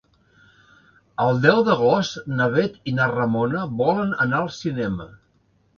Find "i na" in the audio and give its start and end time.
2.93-3.11